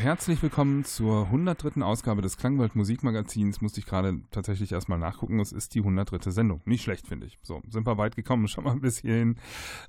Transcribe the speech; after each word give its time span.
Herzlich 0.00 0.42
willkommen 0.42 0.82
zur 0.84 1.26
103. 1.26 1.82
Ausgabe 1.82 2.22
des 2.22 2.38
Klangwald 2.38 2.74
Musikmagazins. 2.74 3.60
Musste 3.60 3.80
ich 3.80 3.86
gerade 3.86 4.22
tatsächlich 4.30 4.72
erstmal 4.72 4.98
nachgucken. 4.98 5.38
Es 5.40 5.52
ist 5.52 5.74
die 5.74 5.80
103. 5.80 6.30
Sendung. 6.30 6.62
Nicht 6.64 6.82
schlecht, 6.82 7.06
finde 7.06 7.26
ich. 7.26 7.38
So, 7.42 7.60
sind 7.68 7.86
wir 7.86 7.98
weit 7.98 8.16
gekommen, 8.16 8.48
schon 8.48 8.64
mal 8.64 8.72
ein 8.72 8.80
bisschen 8.80 9.10
hin. 9.10 9.36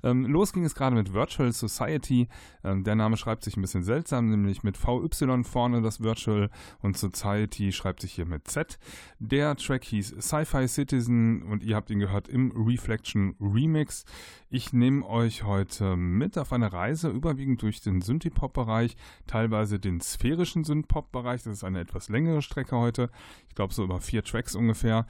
Ähm, 0.02 0.26
los 0.26 0.52
ging 0.52 0.64
es 0.64 0.74
gerade 0.74 0.94
mit 0.94 1.14
Virtual 1.14 1.50
Society. 1.50 2.28
Ähm, 2.62 2.84
der 2.84 2.94
Name 2.94 3.16
schreibt 3.16 3.42
sich 3.42 3.56
ein 3.56 3.62
bisschen 3.62 3.84
seltsam, 3.84 4.28
nämlich 4.28 4.62
mit 4.62 4.76
VY 4.78 5.44
vorne 5.44 5.80
das 5.80 6.02
Virtual 6.02 6.50
und 6.80 6.98
Society 6.98 7.72
schreibt 7.72 8.02
sich 8.02 8.12
hier 8.12 8.26
mit 8.26 8.48
Z. 8.48 8.78
Der 9.18 9.56
Track 9.56 9.84
hieß 9.84 10.16
Sci-Fi 10.20 10.68
Citizen 10.68 11.42
und 11.42 11.64
ihr 11.64 11.74
habt 11.74 11.88
ihn 11.88 12.00
gehört 12.00 12.28
im 12.28 12.52
Reflection 12.54 13.34
Remix. 13.40 14.04
Ich 14.50 14.74
nehme 14.74 15.06
euch 15.06 15.44
heute 15.44 15.96
mit 15.96 16.36
auf 16.36 16.52
eine 16.52 16.70
Reise, 16.70 17.08
überwiegend 17.08 17.62
durch 17.62 17.80
den 17.80 18.02
Synthie-Pop-Bereich 18.02 18.96
teilweise 19.26 19.78
den 19.78 20.02
sphärischen 20.12 20.64
Synth-Pop-Bereich. 20.64 21.42
Das 21.42 21.54
ist 21.54 21.64
eine 21.64 21.80
etwas 21.80 22.08
längere 22.08 22.42
Strecke 22.42 22.76
heute. 22.76 23.10
Ich 23.48 23.54
glaube 23.54 23.74
so 23.74 23.84
über 23.84 24.00
vier 24.00 24.22
Tracks 24.24 24.54
ungefähr. 24.54 25.06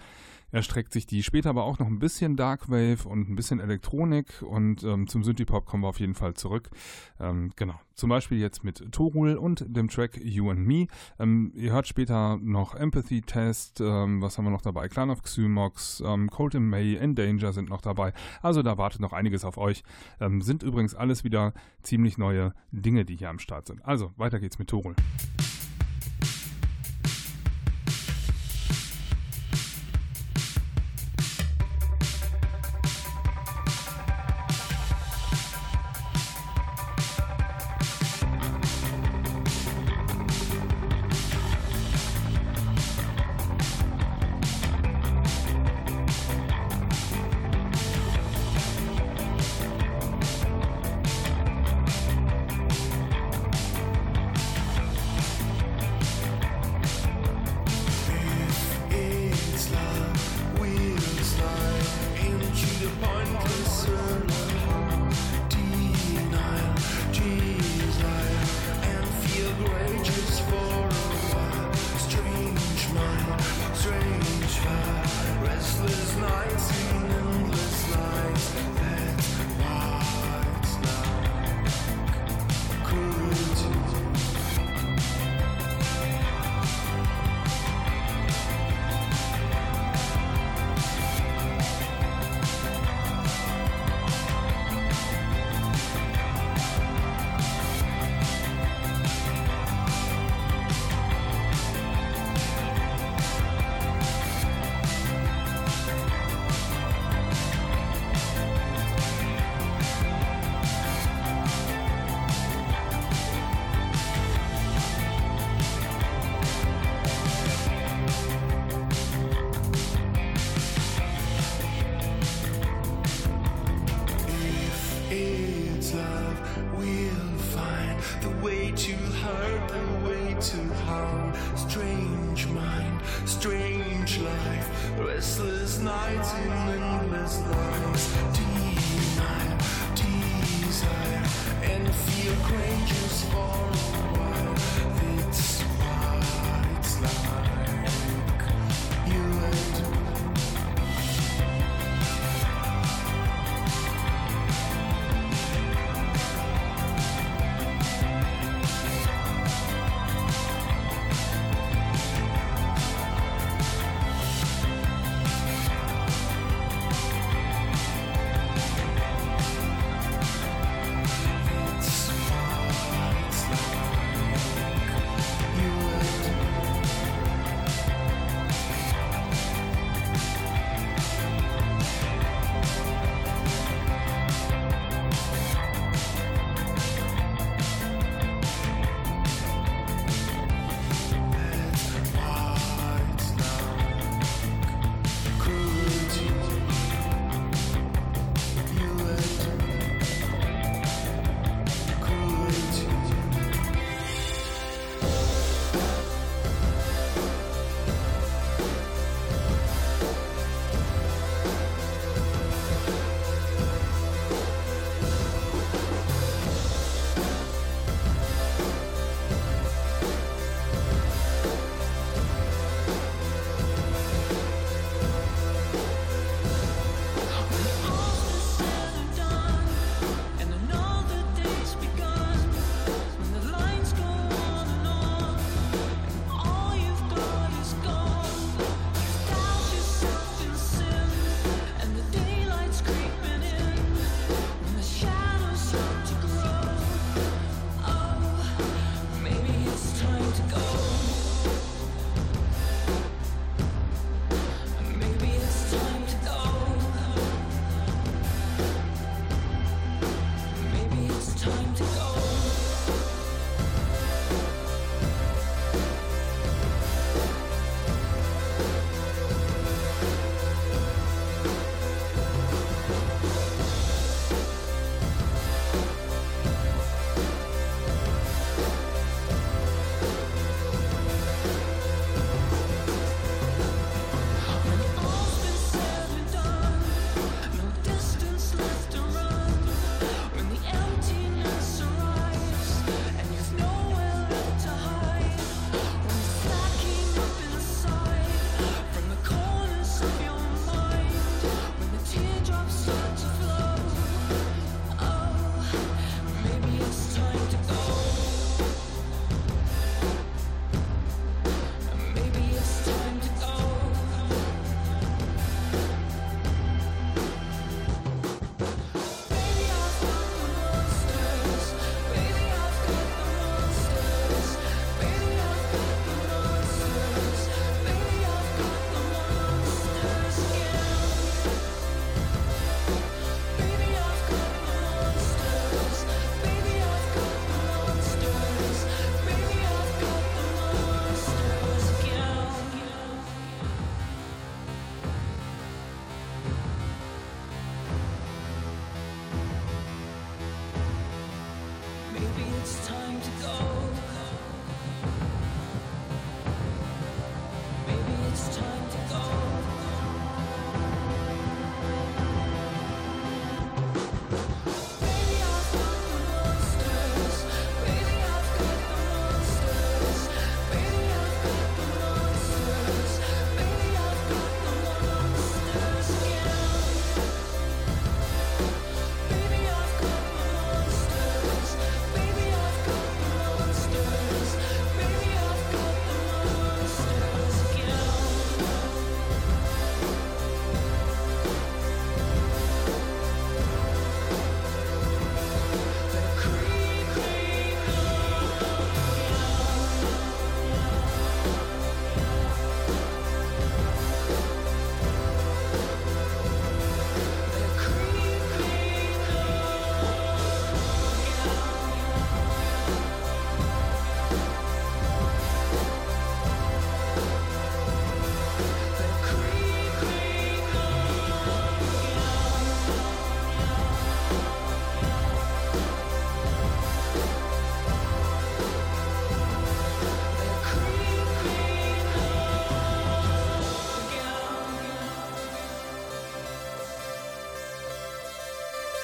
Erstreckt 0.53 0.93
sich 0.93 1.07
die 1.07 1.23
später 1.23 1.51
aber 1.51 1.65
auch 1.65 1.79
noch 1.79 1.87
ein 1.87 1.99
bisschen 1.99 2.37
Darkwave 2.37 3.09
und 3.09 3.31
ein 3.31 3.35
bisschen 3.35 3.59
Elektronik 3.59 4.43
und 4.43 4.85
ähm, 4.85 5.09
zum 5.09 5.25
Synthie-Pop 5.25 5.65
kommen 5.65 5.83
wir 5.83 5.89
auf 5.89 5.99
jeden 5.99 6.15
Fall 6.15 6.35
zurück. 6.35 6.71
Ähm, 7.19 7.53
genau. 7.57 7.81
Zum 7.95 8.11
Beispiel 8.11 8.39
jetzt 8.39 8.63
mit 8.63 8.93
Torul 8.93 9.37
und 9.37 9.65
dem 9.67 9.89
Track 9.89 10.21
You 10.23 10.51
and 10.51 10.67
Me. 10.67 10.89
Ähm, 11.19 11.53
ihr 11.55 11.73
hört 11.73 11.87
später 11.87 12.37
noch 12.37 12.75
Empathy 12.75 13.23
Test. 13.23 13.81
Ähm, 13.81 14.21
was 14.21 14.37
haben 14.37 14.45
wir 14.45 14.51
noch 14.51 14.63
dabei? 14.63 14.89
Clan 14.89 15.09
of 15.11 15.23
Xymox, 15.23 16.03
ähm, 16.07 16.29
Cold 16.29 16.55
in 16.55 16.69
May, 16.69 16.97
Endanger 16.97 17.53
sind 17.53 17.71
noch 17.71 17.81
dabei. 17.81 18.13
Also 18.43 18.63
da 18.63 18.77
wartet 18.77 19.01
noch 19.01 19.15
einiges 19.15 19.45
auf 19.45 19.57
euch. 19.57 19.83
Ähm, 20.21 20.43
sind 20.43 20.63
übrigens 20.63 20.95
alles 20.95 21.25
wieder 21.25 21.55
ziemlich 21.83 22.19
neue 22.19 22.53
Dinge, 22.73 23.07
die 23.07 23.17
hier 23.17 23.31
am 23.31 23.39
Start 23.39 23.67
sind. 23.67 23.85
Also 23.87 24.13
weiter 24.17 24.39
geht's 24.39 24.59
mit 24.59 24.69
Torul. 24.69 24.95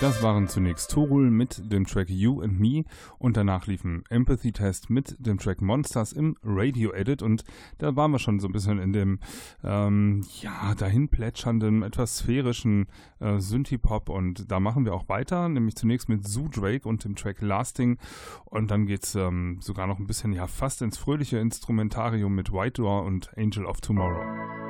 Das 0.09 0.23
waren 0.23 0.49
zunächst 0.49 0.91
Torul 0.91 1.31
mit 1.31 1.71
dem 1.71 1.85
Track 1.85 2.09
You 2.09 2.41
and 2.41 2.59
Me 2.59 2.85
und 3.19 3.37
danach 3.37 3.67
liefen 3.67 4.05
Empathy 4.09 4.53
Test 4.53 4.89
mit 4.89 5.15
dem 5.19 5.37
Track 5.37 5.61
Monsters 5.61 6.15
im 6.15 6.35
Radio 6.43 6.95
Edit 6.95 7.21
und 7.21 7.45
da 7.77 7.95
waren 7.95 8.13
wir 8.13 8.19
schon 8.19 8.41
so 8.41 8.49
ein 8.49 8.53
bisschen 8.53 8.79
in 8.79 8.95
dem 8.95 9.19
ähm, 9.63 10.25
ja 10.41 10.75
dahin 10.77 11.11
plätschernden, 11.11 11.83
etwas 11.83 12.17
sphärischen 12.17 12.87
äh, 13.21 13.39
Synthie-Pop 13.39 14.09
und 14.09 14.51
da 14.51 14.61
machen 14.61 14.87
wir 14.87 14.95
auch 14.95 15.11
weiter, 15.11 15.47
nämlich 15.51 15.77
zunächst 15.77 16.09
mit 16.09 16.27
Zoo 16.27 16.49
Drake 16.49 16.89
und 16.89 17.05
dem 17.05 17.15
Track 17.15 17.43
Lasting 17.43 17.99
und 18.47 18.71
dann 18.71 18.87
geht's 18.87 19.15
ähm, 19.15 19.59
sogar 19.61 19.87
noch 19.87 19.99
ein 19.99 20.07
bisschen 20.07 20.33
ja 20.33 20.47
fast 20.47 20.81
ins 20.81 20.97
fröhliche 20.97 21.37
Instrumentarium 21.37 22.35
mit 22.35 22.51
White 22.51 22.81
Door 22.81 23.05
und 23.05 23.31
Angel 23.37 23.67
of 23.67 23.83
Tomorrow. 23.83 24.68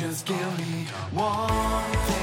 just 0.00 0.24
give 0.24 0.58
me 0.58 0.86
one 1.12 1.92
thing. 2.06 2.19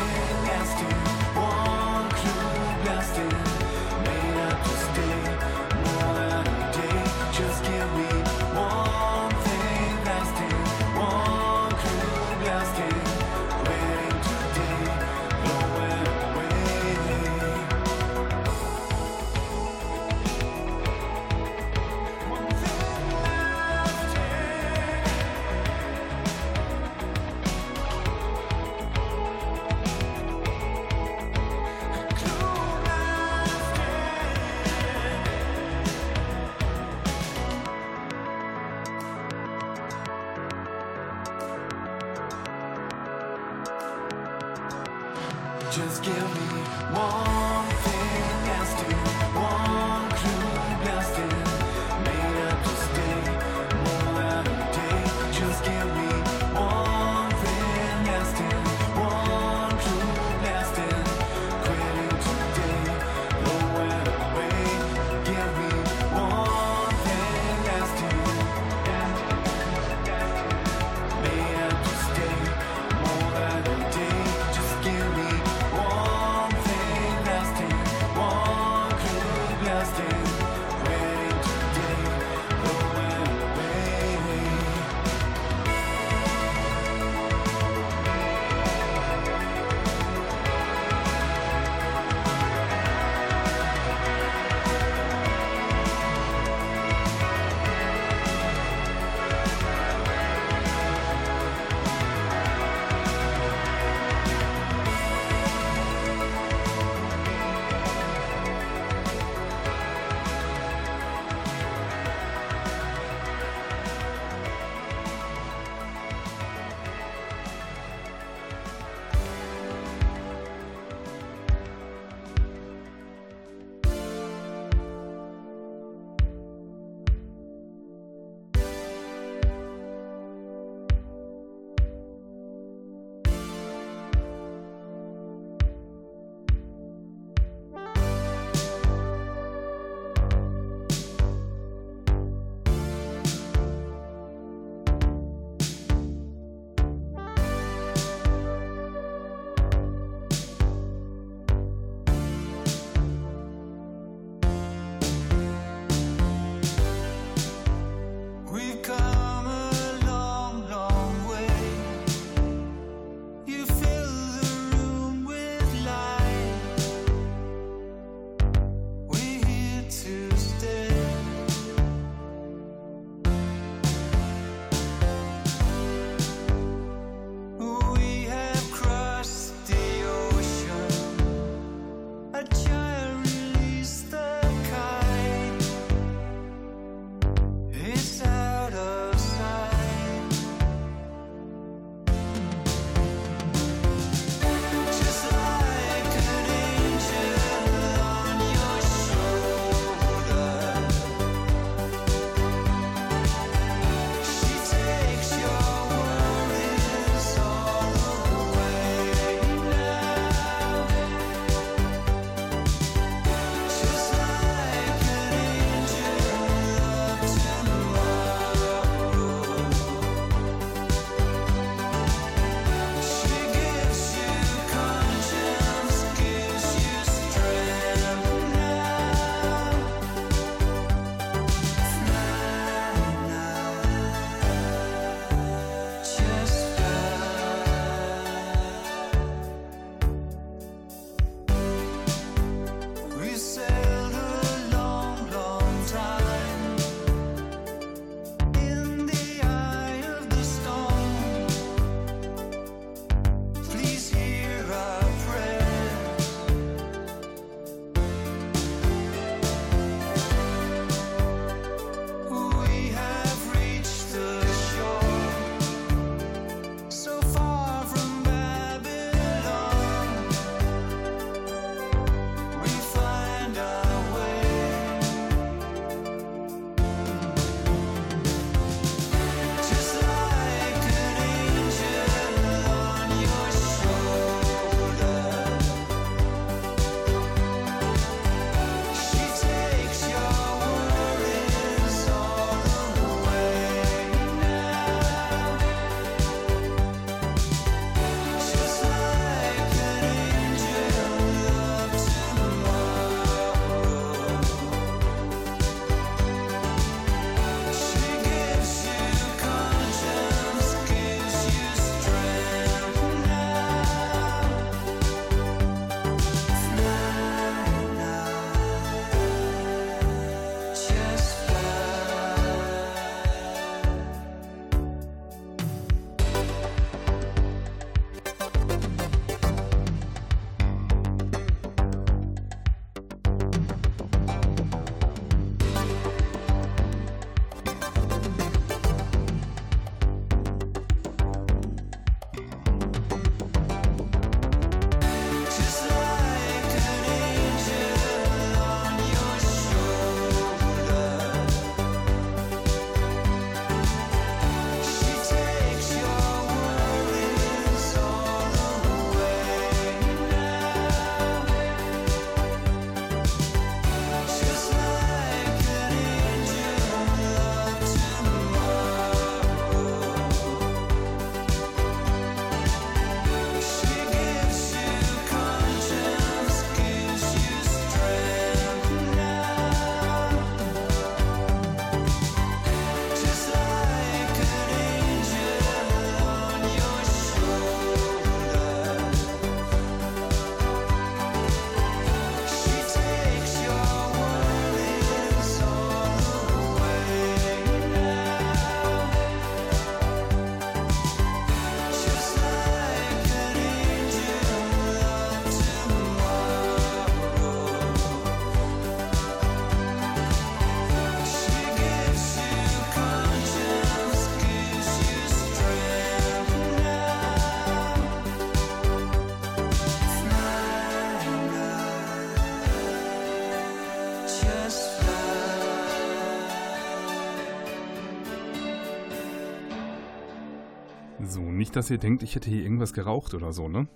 Nicht, 431.68 431.76
dass 431.76 431.90
ihr 431.90 431.98
denkt, 431.98 432.24
ich 432.24 432.34
hätte 432.34 432.50
hier 432.50 432.64
irgendwas 432.64 432.94
geraucht 432.94 433.34
oder 433.34 433.52
so, 433.52 433.68
ne? 433.68 433.88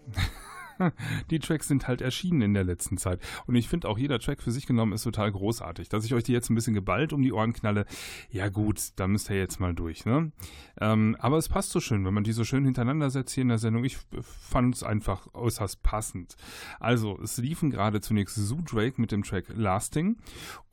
Die 1.32 1.40
Tracks 1.40 1.68
sind 1.68 1.88
halt 1.88 2.02
erschienen 2.02 2.42
in 2.42 2.54
der 2.54 2.64
letzten 2.64 2.98
Zeit. 2.98 3.20
Und 3.48 3.56
ich 3.56 3.70
finde 3.70 3.90
auch 3.90 3.98
jeder 3.98 4.20
Track 4.20 4.42
für 4.42 4.52
sich 4.52 4.68
genommen 4.68 4.94
ist 4.94 5.04
total 5.04 5.32
großartig. 5.32 5.90
Dass 5.90 6.06
ich 6.06 6.14
euch 6.14 6.24
die 6.24 6.34
jetzt 6.34 6.50
ein 6.50 6.56
bisschen 6.56 6.74
geballt 6.74 7.14
um 7.14 7.22
die 7.22 7.34
Ohren 7.34 7.54
knalle, 7.54 7.86
ja 8.30 8.50
gut, 8.50 8.92
da 8.98 9.08
müsst 9.08 9.30
ihr 9.30 9.38
jetzt 9.38 9.60
mal 9.60 9.74
durch, 9.74 10.06
ne? 10.06 10.32
Ähm, 10.80 11.16
aber 11.20 11.38
es 11.38 11.50
passt 11.50 11.72
so 11.72 11.80
schön, 11.80 12.06
wenn 12.06 12.14
man 12.14 12.24
die 12.24 12.32
so 12.32 12.44
schön 12.44 12.66
hintereinander 12.66 13.10
setzt 13.10 13.34
hier 13.34 13.44
in 13.44 13.50
der 13.50 13.58
Sendung. 13.58 13.84
Ich 13.84 13.98
fand 14.22 14.76
es 14.76 14.84
einfach 14.84 15.28
äußerst 15.34 15.82
passend. 15.84 16.36
Also, 16.80 17.20
es 17.22 17.38
liefen 17.38 17.72
gerade 17.72 18.02
zunächst 18.02 18.36
Zoo 18.36 18.62
Drake 18.62 19.00
mit 19.00 19.12
dem 19.12 19.24
Track 19.24 19.46
Lasting 19.56 20.18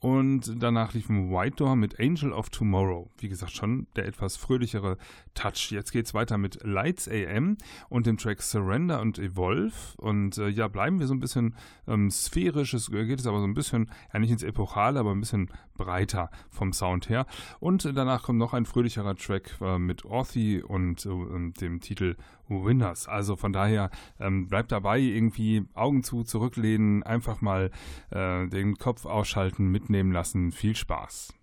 und 0.00 0.62
danach 0.62 0.94
liefen 0.94 1.30
White 1.30 1.56
Door 1.56 1.76
mit 1.76 1.98
Angel 1.98 2.32
of 2.32 2.50
Tomorrow. 2.50 3.10
Wie 3.18 3.28
gesagt, 3.28 3.52
schon 3.52 3.88
der 3.96 4.06
etwas 4.06 4.36
fröhlichere 4.36 4.96
Touch. 5.34 5.70
Jetzt 5.70 5.92
geht's 5.92 6.14
weiter 6.14 6.38
mit 6.38 6.60
Lights 6.62 7.08
AM 7.08 7.56
und 7.88 8.06
dem 8.06 8.16
Track 8.16 8.42
Surrender 8.42 9.00
und 9.00 9.18
Evolve. 9.18 9.74
Und 9.96 10.38
äh, 10.38 10.47
ja, 10.48 10.68
bleiben 10.68 10.98
wir 10.98 11.06
so 11.06 11.14
ein 11.14 11.20
bisschen 11.20 11.54
ähm, 11.86 12.10
sphärisch. 12.10 12.74
Es 12.74 12.90
geht 12.90 13.18
es 13.18 13.26
aber 13.26 13.40
so 13.40 13.46
ein 13.46 13.54
bisschen, 13.54 13.90
ja 14.12 14.18
nicht 14.18 14.30
ins 14.30 14.42
Epochale, 14.42 15.00
aber 15.00 15.12
ein 15.12 15.20
bisschen 15.20 15.50
breiter 15.76 16.30
vom 16.50 16.72
Sound 16.72 17.08
her. 17.08 17.26
Und 17.60 17.84
äh, 17.84 17.92
danach 17.92 18.22
kommt 18.22 18.38
noch 18.38 18.54
ein 18.54 18.66
fröhlicherer 18.66 19.16
Track 19.16 19.56
äh, 19.60 19.78
mit 19.78 20.04
Orthy 20.04 20.62
und 20.62 21.04
äh, 21.06 21.50
dem 21.60 21.80
Titel 21.80 22.16
Winners. 22.48 23.08
Also 23.08 23.36
von 23.36 23.52
daher 23.52 23.90
ähm, 24.18 24.48
bleibt 24.48 24.72
dabei, 24.72 24.98
irgendwie 24.98 25.66
Augen 25.74 26.02
zu, 26.02 26.24
zurücklehnen, 26.24 27.02
einfach 27.02 27.40
mal 27.40 27.70
äh, 28.10 28.46
den 28.48 28.76
Kopf 28.76 29.04
ausschalten, 29.04 29.70
mitnehmen 29.70 30.12
lassen. 30.12 30.52
Viel 30.52 30.76
Spaß. 30.76 31.37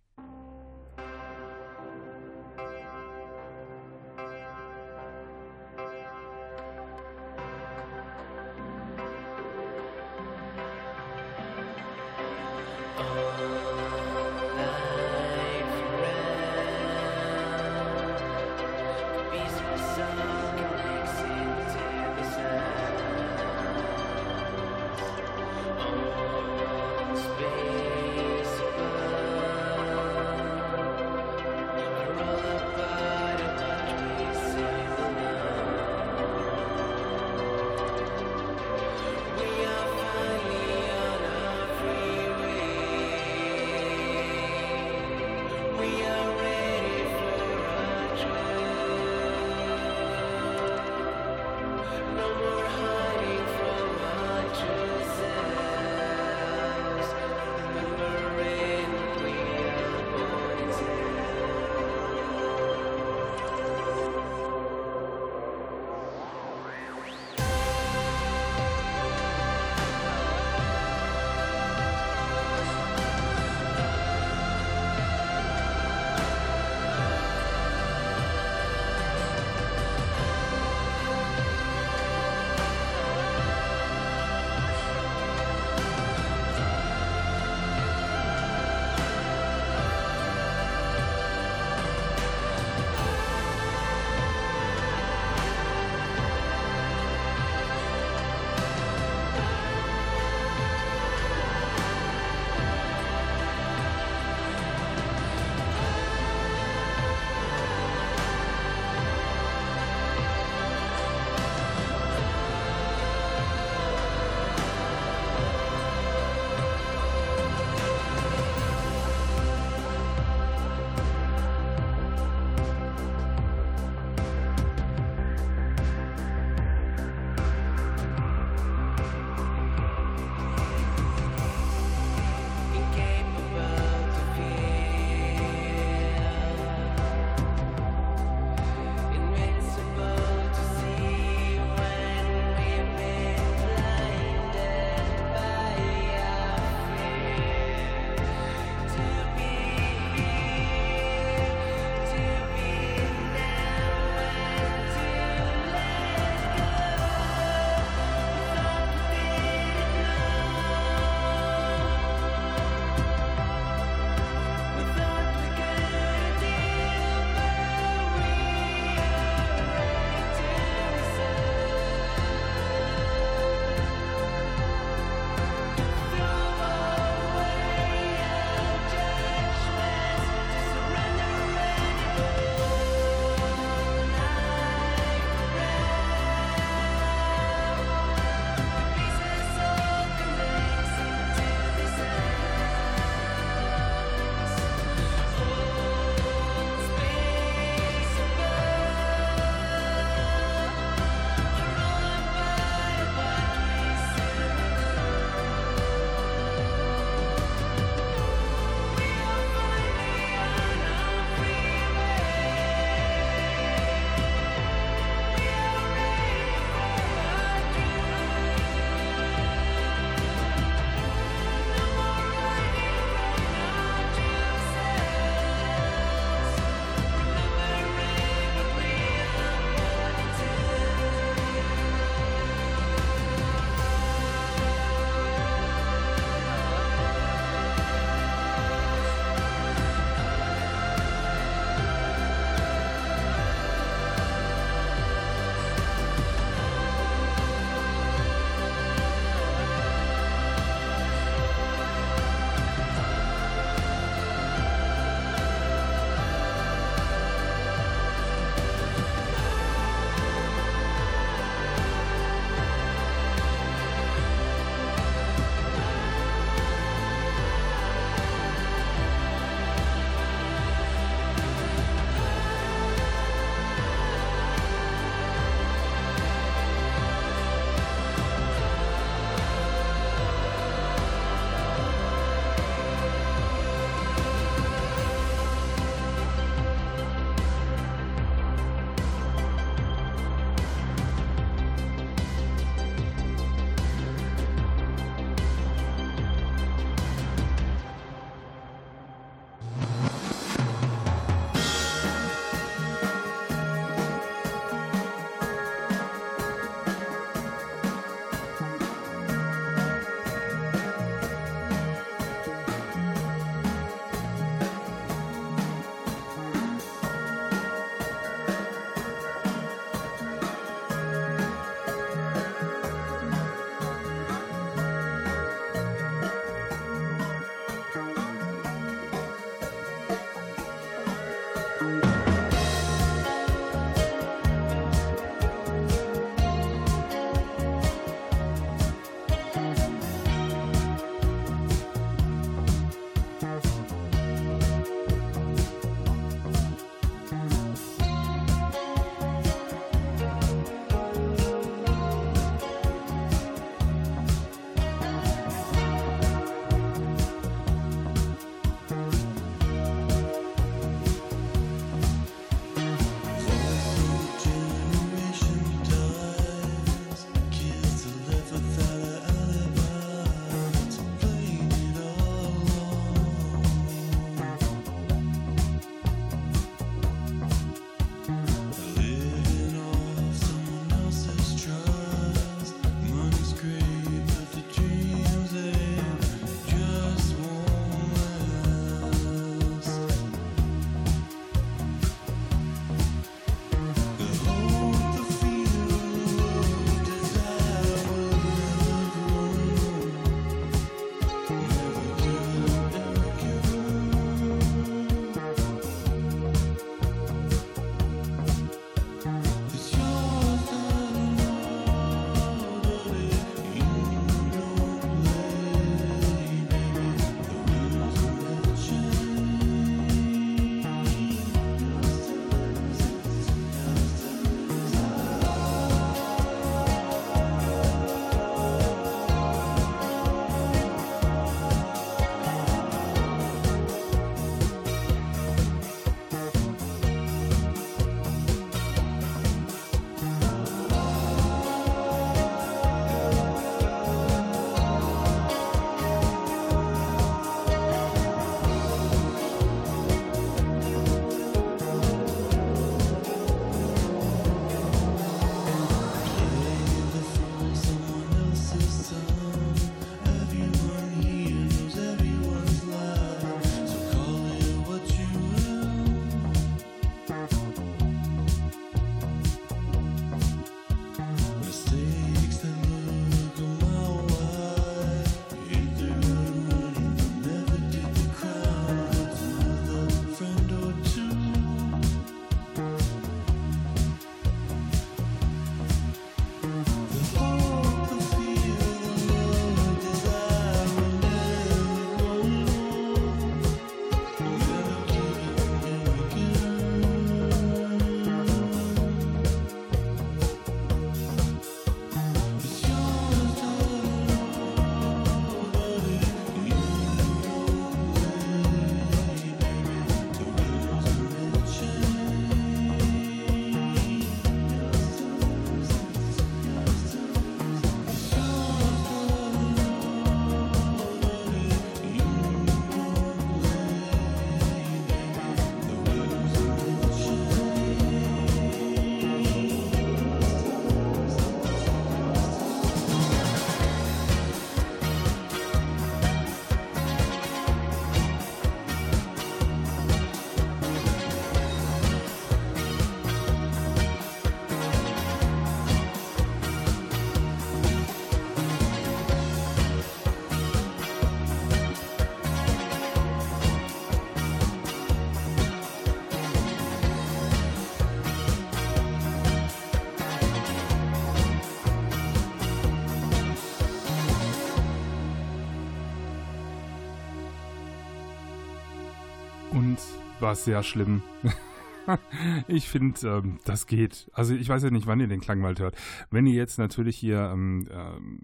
War 570.46 570.54
sehr 570.54 570.84
schlimm. 570.84 571.24
ich 572.68 572.88
finde, 572.88 573.20
ähm, 573.28 573.58
das 573.66 573.88
geht. 573.88 574.30
Also 574.32 574.54
ich 574.54 574.70
weiß 574.70 574.84
ja 574.84 574.92
nicht, 574.92 575.08
wann 575.08 575.20
ihr 575.20 575.28
den 575.28 575.42
Klangwald 575.42 575.80
hört. 575.80 575.96
Wenn 576.30 576.46
ihr 576.46 576.54
jetzt 576.54 576.78
natürlich 576.78 577.18
hier, 577.18 577.50
ähm, 577.52 577.88
äh, 577.90 577.96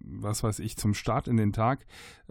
was 0.01 0.41
weiß 0.41 0.57
ich, 0.61 0.77
zum 0.77 0.95
Start 0.95 1.27
in 1.27 1.37
den 1.37 1.53
Tag 1.53 1.85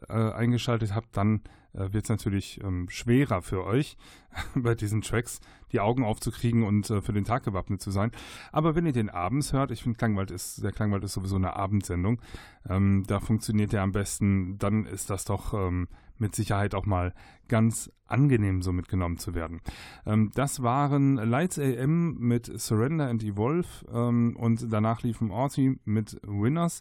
äh, 0.08 0.14
eingeschaltet 0.14 0.92
habt, 0.92 1.16
dann 1.16 1.42
äh, 1.72 1.92
wird 1.92 2.06
es 2.06 2.08
natürlich 2.08 2.60
ähm, 2.64 2.88
schwerer 2.90 3.42
für 3.42 3.64
euch 3.64 3.96
bei 4.56 4.74
diesen 4.74 5.02
Tracks 5.02 5.38
die 5.70 5.78
Augen 5.78 6.02
aufzukriegen 6.02 6.64
und 6.64 6.90
äh, 6.90 7.00
für 7.00 7.12
den 7.12 7.24
Tag 7.24 7.44
gewappnet 7.44 7.80
zu 7.80 7.92
sein. 7.92 8.10
Aber 8.50 8.74
wenn 8.74 8.86
ihr 8.86 8.92
den 8.92 9.08
abends 9.08 9.52
hört, 9.52 9.70
ich 9.70 9.84
finde 9.84 9.98
Klangwald 9.98 10.32
ist, 10.32 10.64
der 10.64 10.72
Klangwald 10.72 11.04
ist 11.04 11.12
sowieso 11.12 11.36
eine 11.36 11.54
Abendsendung, 11.54 12.20
ähm, 12.68 13.04
da 13.06 13.20
funktioniert 13.20 13.72
der 13.72 13.82
am 13.82 13.92
besten, 13.92 14.58
dann 14.58 14.84
ist 14.84 15.10
das 15.10 15.26
doch 15.26 15.54
ähm, 15.54 15.86
mit 16.20 16.34
Sicherheit 16.34 16.74
auch 16.74 16.86
mal 16.86 17.14
ganz 17.48 17.90
angenehm 18.06 18.62
so 18.62 18.72
mitgenommen 18.72 19.18
zu 19.18 19.34
werden. 19.34 19.60
Ähm, 20.06 20.30
das 20.34 20.62
waren 20.62 21.16
Lights 21.16 21.58
AM 21.58 22.16
mit 22.18 22.46
Surrender 22.60 23.08
and 23.08 23.22
Evolve 23.22 23.68
ähm, 23.92 24.36
und 24.36 24.72
danach 24.72 25.02
liefen 25.02 25.30
Orty 25.30 25.78
mit 25.84 26.20
Winners 26.22 26.80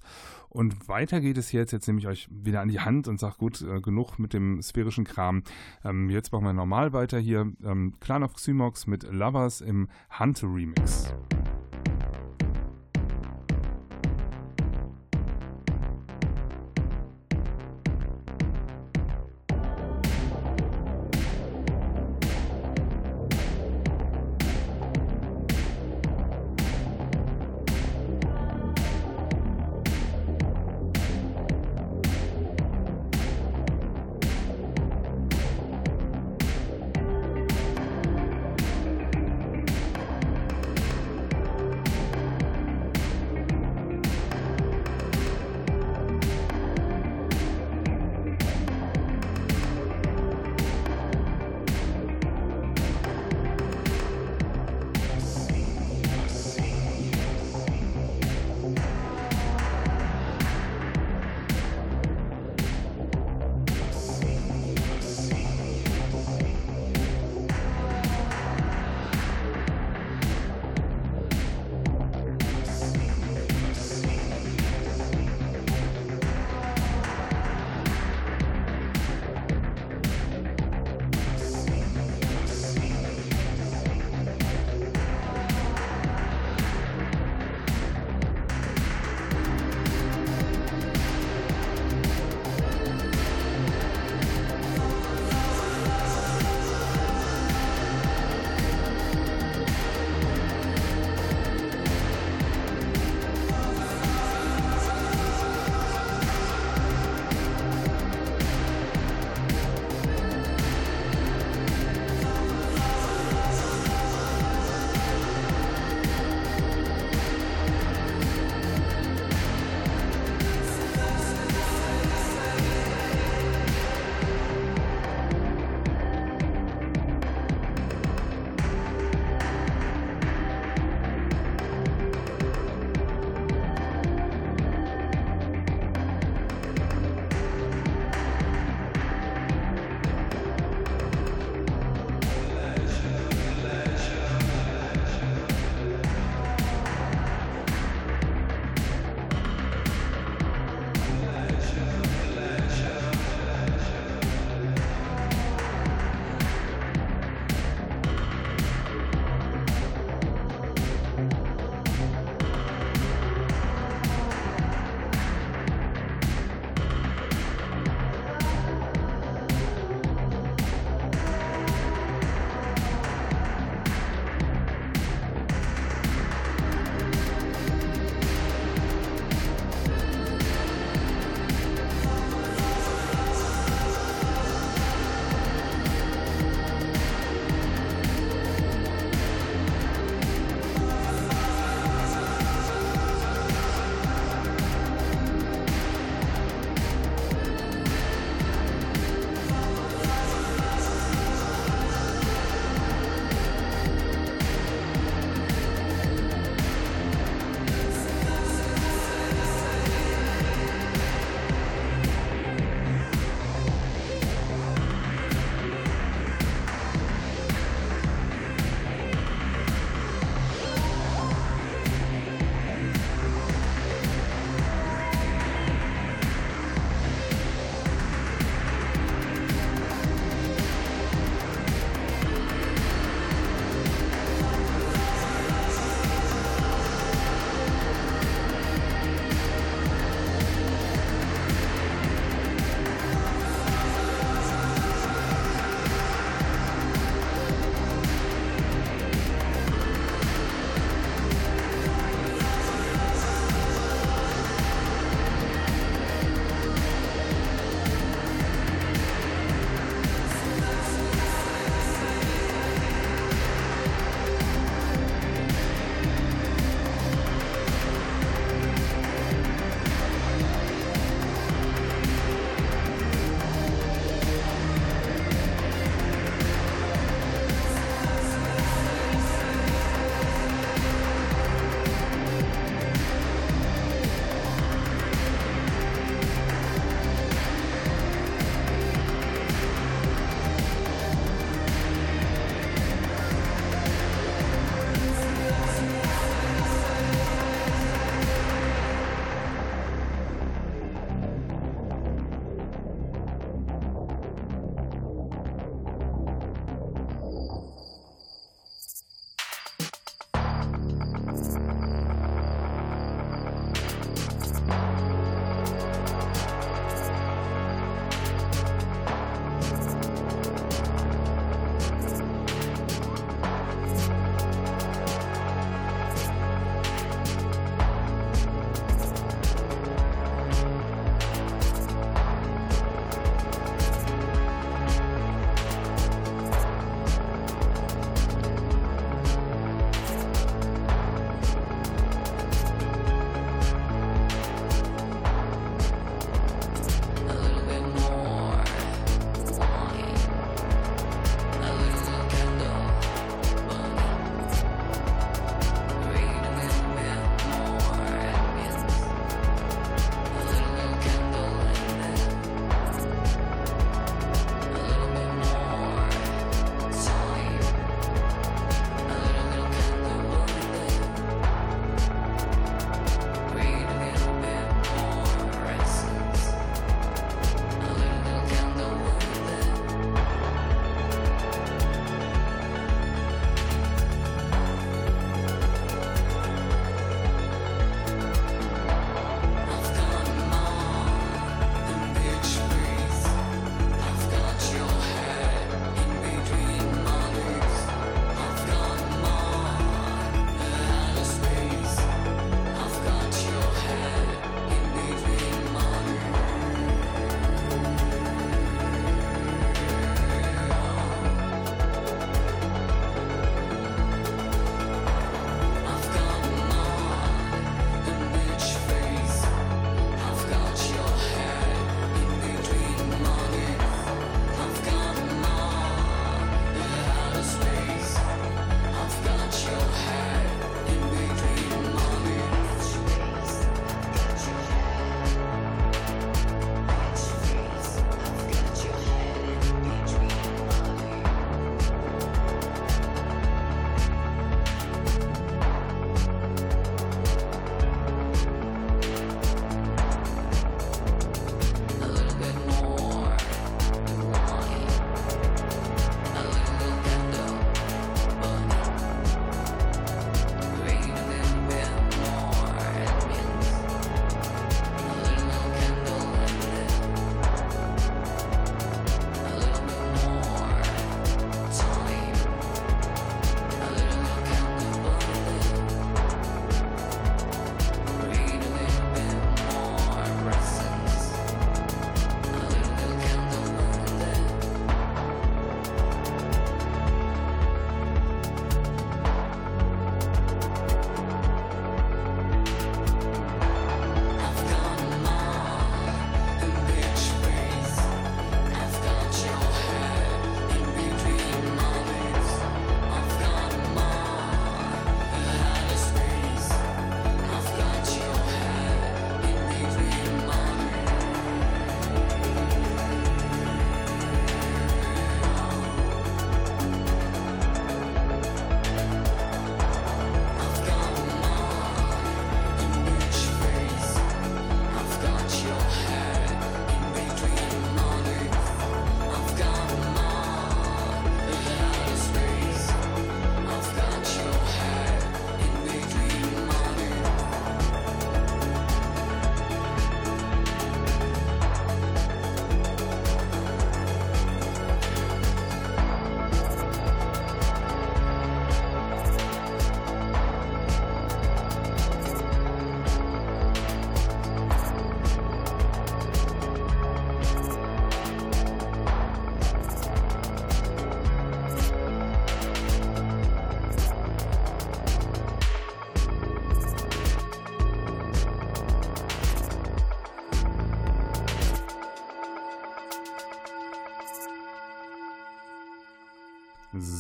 und 0.50 0.88
weiter 0.88 1.22
geht 1.22 1.38
es 1.38 1.52
jetzt. 1.52 1.72
Jetzt 1.72 1.88
nehme 1.88 2.00
ich 2.00 2.08
euch 2.08 2.28
wieder 2.32 2.62
an 2.62 2.70
die 2.70 2.80
Hand 2.80 3.08
und 3.08 3.20
sage 3.20 3.36
gut, 3.38 3.62
äh, 3.62 3.80
genug 3.82 4.18
mit 4.18 4.34
dem 4.34 4.62
sphärischen 4.62 5.06
Kram. 5.06 5.44
Ähm, 5.84 6.10
jetzt 6.10 6.32
machen 6.32 6.46
wir 6.46 6.54
normal 6.54 6.94
weiter 6.94 7.20
hier. 7.20 7.52
Ähm, 7.64 7.94
Clan 8.00 8.24
of 8.24 8.34
Xymox 8.34 8.88
mit 8.88 9.04
Lovers 9.04 9.62
im 9.62 9.88
Hunter 10.20 10.48
Remix. 10.48 11.14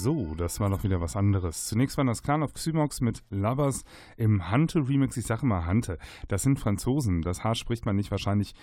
So, 0.01 0.33
das 0.33 0.61
war 0.61 0.69
doch 0.69 0.85
wieder 0.85 1.01
was 1.01 1.17
anderes. 1.17 1.65
Zunächst 1.65 1.97
waren 1.97 2.07
das 2.07 2.23
Clan 2.23 2.41
of 2.41 2.53
Xymox 2.53 3.01
mit 3.01 3.21
Lovers 3.31 3.83
im 4.15 4.49
Hante-Remix. 4.49 5.17
Ich 5.17 5.25
sage 5.25 5.45
mal 5.45 5.65
Hante. 5.65 5.97
Das 6.29 6.43
sind 6.43 6.57
Franzosen. 6.57 7.21
Das 7.21 7.43
H 7.43 7.55
spricht 7.55 7.85
man 7.85 7.97
nicht. 7.97 8.09
Wahrscheinlich 8.09 8.55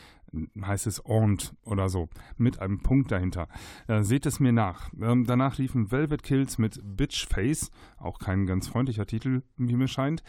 heißt 0.59 0.87
es 0.87 1.05
Ont 1.05 1.55
oder 1.62 1.91
so. 1.91 2.09
Mit 2.39 2.61
einem 2.61 2.80
Punkt 2.82 3.12
dahinter. 3.12 3.49
Äh, 3.87 4.03
seht 4.03 4.24
es 4.24 4.41
mir 4.41 4.53
nach. 4.53 4.91
Ähm, 4.99 5.26
danach 5.26 5.59
liefen 5.59 5.93
Velvet 5.93 6.22
Kills 6.22 6.57
mit 6.57 6.80
Bitch 6.82 7.26
Face. 7.28 7.70
Auch 7.99 8.18
kein 8.18 8.47
ganz 8.47 8.68
freundlicher 8.68 9.05
Titel, 9.05 9.43
wie 9.59 9.76
mir 9.76 9.89
scheint. 9.89 10.22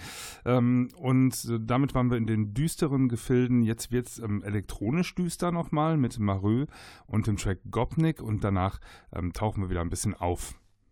Ähm, 0.43 0.89
und 0.97 1.45
äh, 1.45 1.57
damit 1.61 1.95
waren 1.95 2.11
wir 2.11 2.17
in 2.17 2.27
den 2.27 2.53
düsteren 2.53 3.07
Gefilden. 3.07 3.61
Jetzt 3.63 3.93
wird 3.93 4.07
es 4.07 4.19
ähm, 4.19 4.43
elektronisch 4.43 5.15
düster 5.15 5.53
nochmal 5.53 5.95
mit 5.95 6.19
Mareux 6.19 6.67
und 7.05 7.27
dem 7.27 7.37
Track 7.37 7.59
Gopnik. 7.71 8.21
Und 8.21 8.43
danach 8.43 8.81
ähm, 9.15 9.31
tauchen 9.31 9.63
wir 9.63 9.69
wieder 9.69 9.79
ein 9.79 9.89
bisschen 9.89 10.13
auf. 10.13 10.59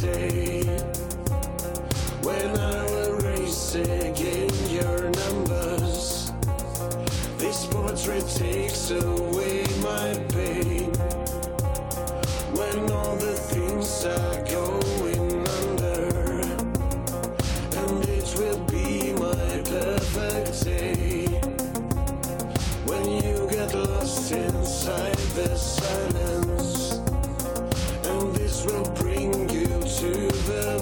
day. 0.00 0.62
When 2.22 2.58
I 2.58 2.84
will 2.90 3.16
race 3.20 3.74
again 3.74 4.50
your 4.70 5.10
numbers. 5.10 6.32
This 7.38 7.66
portrait 7.66 8.26
takes 8.28 8.90
away 8.90 9.64
my 9.82 10.08
pain. 10.28 10.92
When 12.58 12.90
all 12.92 13.16
the 13.16 13.34
things 13.50 14.04
are 14.06 14.44
going 14.44 15.48
under. 15.62 16.08
And 17.80 18.08
it 18.08 18.34
will 18.38 18.60
be 18.66 19.12
my 19.14 19.62
perfect 19.64 20.64
day. 20.64 21.26
When 22.86 23.04
you 23.22 23.48
get 23.50 23.74
lost 23.74 24.32
inside 24.32 25.16
the 25.34 25.56
silence. 25.56 26.17
river 30.48 30.77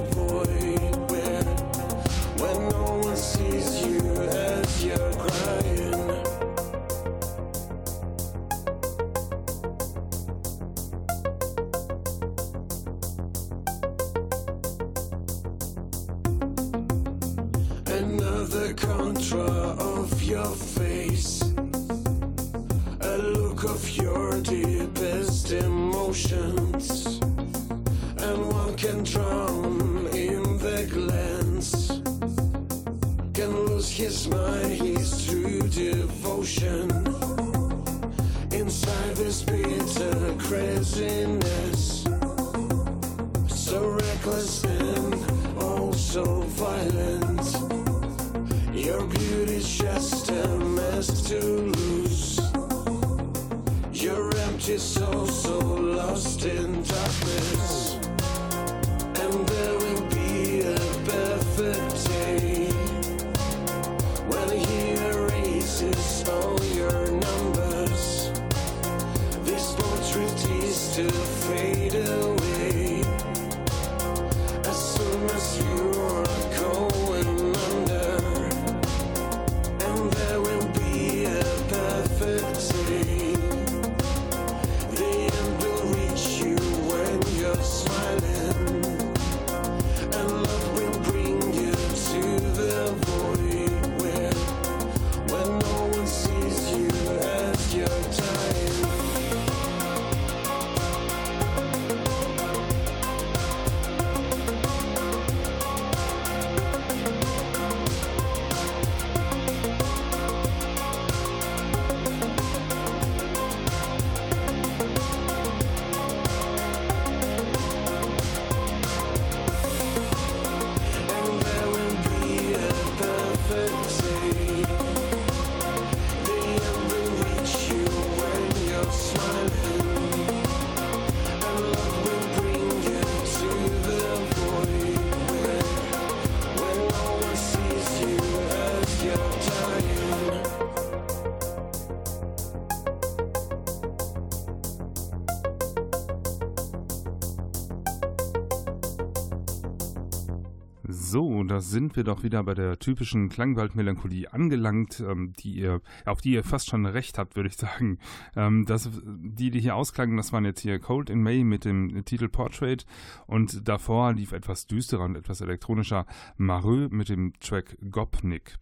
da 151.56 151.62
sind 151.62 151.96
wir 151.96 152.04
doch 152.04 152.22
wieder 152.22 152.44
bei 152.44 152.52
der 152.52 152.78
typischen 152.78 153.30
Klangwaldmelancholie 153.30 154.30
angelangt, 154.30 155.00
ähm, 155.00 155.32
die 155.38 155.52
ihr, 155.54 155.80
auf 156.04 156.20
die 156.20 156.32
ihr 156.32 156.44
fast 156.44 156.68
schon 156.68 156.84
recht 156.84 157.16
habt, 157.16 157.34
würde 157.34 157.48
ich 157.48 157.56
sagen. 157.56 157.98
Ähm, 158.36 158.66
das, 158.66 158.90
die, 159.06 159.50
die 159.50 159.60
hier 159.60 159.74
ausklangen, 159.74 160.18
das 160.18 160.34
waren 160.34 160.44
jetzt 160.44 160.60
hier 160.60 160.78
Cold 160.78 161.08
in 161.08 161.22
May 161.22 161.44
mit 161.44 161.64
dem 161.64 162.04
Titel 162.04 162.28
Portrait 162.28 162.84
und 163.26 163.66
davor 163.66 164.12
lief 164.12 164.32
etwas 164.32 164.66
düsterer 164.66 165.04
und 165.04 165.16
etwas 165.16 165.40
elektronischer 165.40 166.04
Mareux 166.36 166.90
mit 166.90 167.08
dem 167.08 167.32
Track 167.40 167.78
Gopnik. 167.90 168.58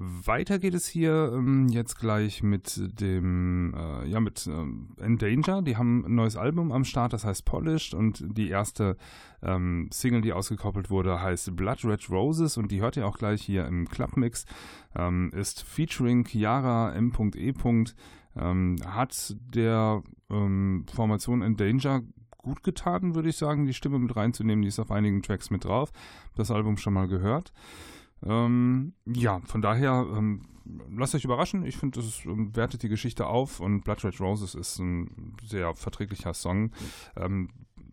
Weiter 0.00 0.60
geht 0.60 0.74
es 0.74 0.86
hier 0.86 1.32
ähm, 1.34 1.68
jetzt 1.68 1.98
gleich 1.98 2.44
mit 2.44 3.00
dem, 3.00 3.74
äh, 3.74 4.06
ja, 4.06 4.20
mit 4.20 4.46
ähm, 4.46 4.90
Endanger. 4.96 5.62
Die 5.62 5.76
haben 5.76 6.04
ein 6.06 6.14
neues 6.14 6.36
Album 6.36 6.70
am 6.70 6.84
Start, 6.84 7.12
das 7.12 7.24
heißt 7.24 7.44
Polished 7.44 7.94
und 7.94 8.24
die 8.36 8.48
erste 8.48 8.96
ähm, 9.42 9.88
Single, 9.92 10.20
die 10.20 10.32
ausgekoppelt 10.32 10.88
wurde, 10.90 11.20
heißt 11.20 11.56
Blood 11.56 11.84
Red 11.84 12.10
Roses 12.10 12.56
und 12.56 12.70
die 12.70 12.80
hört 12.80 12.96
ihr 12.96 13.08
auch 13.08 13.18
gleich 13.18 13.42
hier 13.42 13.66
im 13.66 13.88
Clubmix. 13.88 14.44
Ähm, 14.94 15.32
ist 15.34 15.62
featuring 15.62 16.24
Chiara 16.24 16.92
M.E. 16.92 17.54
Ähm, 18.36 18.76
hat 18.86 19.36
der 19.52 20.02
ähm, 20.30 20.86
Formation 20.94 21.42
Endanger 21.42 22.02
gut 22.36 22.62
getan, 22.62 23.16
würde 23.16 23.30
ich 23.30 23.36
sagen, 23.36 23.66
die 23.66 23.74
Stimme 23.74 23.98
mit 23.98 24.14
reinzunehmen. 24.14 24.62
Die 24.62 24.68
ist 24.68 24.78
auf 24.78 24.92
einigen 24.92 25.22
Tracks 25.22 25.50
mit 25.50 25.64
drauf. 25.64 25.90
Das 26.36 26.52
Album 26.52 26.76
schon 26.76 26.94
mal 26.94 27.08
gehört. 27.08 27.52
Ähm, 28.24 28.94
ja, 29.06 29.40
von 29.44 29.62
daher 29.62 30.06
ähm, 30.16 30.42
lasst 30.90 31.14
euch 31.14 31.24
überraschen. 31.24 31.64
Ich 31.64 31.76
finde, 31.76 32.00
es 32.00 32.24
ähm, 32.24 32.54
wertet 32.54 32.82
die 32.82 32.88
Geschichte 32.88 33.26
auf 33.26 33.60
und 33.60 33.82
Blood 33.82 34.04
Red 34.04 34.20
Roses 34.20 34.54
ist 34.54 34.78
ein 34.78 35.36
sehr 35.42 35.74
verträglicher 35.74 36.34
Song. 36.34 36.72
Ähm, 37.16 37.48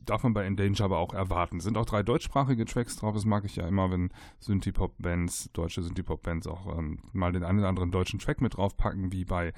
darf 0.05 0.23
man 0.23 0.33
bei 0.33 0.45
Endanger 0.45 0.81
aber 0.81 0.97
auch 0.97 1.13
erwarten. 1.13 1.59
Sind 1.59 1.77
auch 1.77 1.85
drei 1.85 2.03
deutschsprachige 2.03 2.65
Tracks 2.65 2.97
drauf. 2.97 3.13
Das 3.13 3.25
mag 3.25 3.45
ich 3.45 3.55
ja 3.55 3.67
immer, 3.67 3.91
wenn 3.91 4.09
Synthie-Pop-Bands, 4.39 5.49
deutsche 5.53 5.81
Synthie-Pop-Bands 5.81 6.47
auch 6.47 6.77
ähm, 6.77 6.99
mal 7.13 7.31
den 7.31 7.43
einen 7.43 7.59
oder 7.59 7.69
anderen 7.69 7.91
deutschen 7.91 8.19
Track 8.19 8.41
mit 8.41 8.57
draufpacken, 8.57 9.11
wie 9.11 9.25
bei 9.25 9.53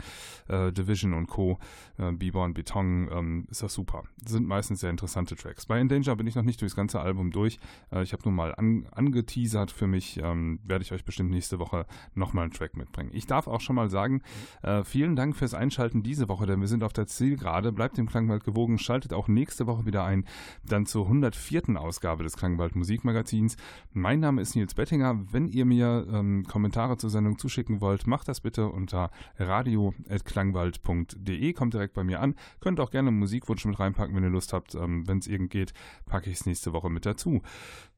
äh, 0.47 0.71
Division 0.71 1.13
und 1.13 1.27
Co., 1.27 1.59
äh, 1.97 2.11
Bieber 2.11 2.43
und 2.43 2.53
Beton. 2.53 3.09
Ähm, 3.11 3.47
ist 3.49 3.63
das 3.63 3.73
super. 3.73 4.03
Sind 4.25 4.47
meistens 4.47 4.79
sehr 4.79 4.89
interessante 4.89 5.35
Tracks. 5.35 5.65
Bei 5.65 5.79
Endanger 5.79 6.15
bin 6.15 6.27
ich 6.27 6.35
noch 6.35 6.43
nicht 6.43 6.61
durchs 6.61 6.75
ganze 6.75 6.99
Album 6.99 7.31
durch. 7.31 7.59
Äh, 7.91 8.03
ich 8.03 8.13
habe 8.13 8.23
nur 8.23 8.33
mal 8.33 8.55
an, 8.55 8.87
angeteasert 8.91 9.71
für 9.71 9.87
mich. 9.87 10.19
Ähm, 10.21 10.59
Werde 10.63 10.83
ich 10.83 10.91
euch 10.91 11.05
bestimmt 11.05 11.31
nächste 11.31 11.59
Woche 11.59 11.85
nochmal 12.13 12.43
einen 12.43 12.53
Track 12.53 12.75
mitbringen. 12.77 13.11
Ich 13.13 13.27
darf 13.27 13.47
auch 13.47 13.61
schon 13.61 13.75
mal 13.75 13.89
sagen, 13.89 14.21
äh, 14.61 14.83
vielen 14.83 15.15
Dank 15.15 15.35
fürs 15.35 15.53
Einschalten 15.53 16.03
diese 16.03 16.29
Woche, 16.29 16.45
denn 16.45 16.59
wir 16.61 16.67
sind 16.67 16.83
auf 16.83 16.93
der 16.93 17.07
Zielgerade. 17.07 17.71
Bleibt 17.71 17.97
dem 17.97 18.07
Klangwald 18.07 18.43
gewogen. 18.43 18.77
Schaltet 18.77 19.13
auch 19.13 19.27
nächste 19.27 19.67
Woche 19.67 19.85
wieder 19.85 20.03
ein, 20.03 20.25
dann 20.65 20.85
zur 20.85 21.05
104. 21.05 21.79
Ausgabe 21.79 22.23
des 22.23 22.37
Klangwald 22.37 22.75
Musikmagazins. 22.75 23.57
Mein 23.93 24.19
Name 24.19 24.41
ist 24.41 24.55
Nils 24.55 24.73
Bettinger. 24.73 25.19
Wenn 25.31 25.47
ihr 25.47 25.65
mir 25.65 26.07
ähm, 26.11 26.45
Kommentare 26.47 26.97
zur 26.97 27.09
Sendung 27.09 27.37
zuschicken 27.37 27.81
wollt, 27.81 28.07
macht 28.07 28.27
das 28.27 28.41
bitte 28.41 28.67
unter 28.67 29.11
radio.klangwald.de. 29.37 31.53
Kommt 31.53 31.73
direkt 31.73 31.93
bei 31.93 32.03
mir 32.03 32.19
an. 32.19 32.35
Könnt 32.59 32.79
auch 32.79 32.91
gerne 32.91 33.11
Musikwunsch 33.11 33.65
mit 33.65 33.79
reinpacken, 33.79 34.15
wenn 34.15 34.23
ihr 34.23 34.29
Lust 34.29 34.53
habt. 34.53 34.75
Ähm, 34.75 35.07
wenn 35.07 35.19
es 35.19 35.27
irgend 35.27 35.51
geht, 35.51 35.73
packe 36.05 36.29
ich 36.29 36.39
es 36.39 36.45
nächste 36.45 36.73
Woche 36.73 36.89
mit 36.89 37.05
dazu. 37.05 37.41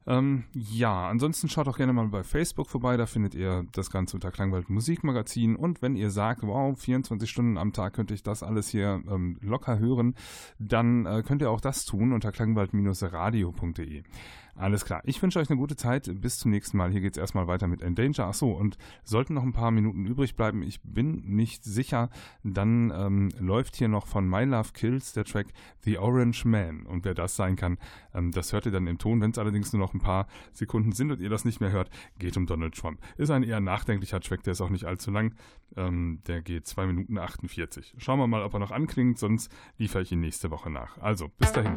Ähm, 0.06 0.44
ja, 0.54 1.08
ansonsten 1.08 1.48
schaut 1.48 1.68
auch 1.68 1.76
gerne 1.76 1.92
mal 1.92 2.08
bei 2.08 2.22
Facebook 2.22 2.70
vorbei, 2.70 2.96
da 2.96 3.06
findet 3.06 3.34
ihr 3.34 3.66
das 3.72 3.90
Ganze 3.90 4.16
unter 4.16 4.30
Klangwald 4.30 4.70
Musikmagazin. 4.70 5.56
Und 5.56 5.82
wenn 5.82 5.94
ihr 5.94 6.10
sagt, 6.10 6.42
wow, 6.42 6.78
24 6.78 7.28
Stunden 7.28 7.58
am 7.58 7.72
Tag 7.72 7.92
könnte 7.94 8.14
ich 8.14 8.22
das 8.22 8.42
alles 8.42 8.68
hier 8.68 9.02
ähm, 9.08 9.36
locker 9.42 9.78
hören, 9.78 10.14
dann 10.58 11.04
äh, 11.06 11.22
könnt 11.24 11.42
ihr 11.42 11.50
auch 11.50 11.60
das 11.60 11.84
tun 11.84 12.12
unter 12.12 12.32
klangwald-radio.de. 12.32 14.02
Alles 14.54 14.84
klar. 14.84 15.00
Ich 15.04 15.22
wünsche 15.22 15.38
euch 15.38 15.50
eine 15.50 15.58
gute 15.58 15.76
Zeit. 15.76 16.10
Bis 16.20 16.38
zum 16.38 16.50
nächsten 16.50 16.76
Mal. 16.76 16.90
Hier 16.90 17.00
geht 17.00 17.16
es 17.16 17.20
erstmal 17.20 17.46
weiter 17.46 17.66
mit 17.66 17.82
Endanger. 17.82 18.26
Achso, 18.26 18.50
und 18.50 18.76
sollten 19.04 19.34
noch 19.34 19.42
ein 19.42 19.52
paar 19.52 19.70
Minuten 19.70 20.06
übrig 20.06 20.36
bleiben, 20.36 20.62
ich 20.62 20.80
bin 20.82 21.22
nicht 21.26 21.64
sicher, 21.64 22.10
dann 22.42 22.92
ähm, 22.94 23.30
läuft 23.38 23.76
hier 23.76 23.88
noch 23.88 24.06
von 24.06 24.28
My 24.28 24.44
Love 24.44 24.70
Kills 24.72 25.12
der 25.12 25.24
Track 25.24 25.48
The 25.84 25.98
Orange 25.98 26.44
Man. 26.44 26.86
Und 26.86 27.04
wer 27.04 27.14
das 27.14 27.36
sein 27.36 27.56
kann, 27.56 27.78
ähm, 28.14 28.32
das 28.32 28.52
hört 28.52 28.66
ihr 28.66 28.72
dann 28.72 28.86
im 28.86 28.98
Ton. 28.98 29.20
Wenn 29.20 29.30
es 29.30 29.38
allerdings 29.38 29.72
nur 29.72 29.80
noch 29.80 29.94
ein 29.94 30.00
paar 30.00 30.26
Sekunden 30.52 30.92
sind 30.92 31.10
und 31.10 31.20
ihr 31.20 31.30
das 31.30 31.44
nicht 31.44 31.60
mehr 31.60 31.72
hört, 31.72 31.90
geht 32.18 32.36
um 32.36 32.46
Donald 32.46 32.74
Trump. 32.74 33.00
Ist 33.16 33.30
ein 33.30 33.42
eher 33.42 33.60
nachdenklicher 33.60 34.20
Track, 34.20 34.42
der 34.42 34.52
ist 34.52 34.60
auch 34.60 34.70
nicht 34.70 34.84
allzu 34.84 35.10
lang. 35.10 35.34
Ähm, 35.76 36.20
der 36.26 36.42
geht 36.42 36.66
2 36.66 36.86
Minuten 36.86 37.18
48. 37.18 37.94
Schauen 37.98 38.18
wir 38.18 38.26
mal, 38.26 38.42
ob 38.42 38.54
er 38.54 38.60
noch 38.60 38.70
anklingt, 38.70 39.18
sonst 39.18 39.50
liefere 39.78 40.02
ich 40.02 40.12
ihn 40.12 40.20
nächste 40.20 40.50
Woche 40.50 40.70
nach. 40.70 40.98
Also, 40.98 41.28
bis 41.38 41.52
dahin. 41.52 41.76